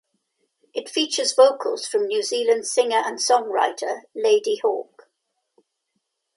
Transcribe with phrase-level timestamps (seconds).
[0.73, 5.07] It features vocals from New Zealand singer and songwriter Ladyhawke.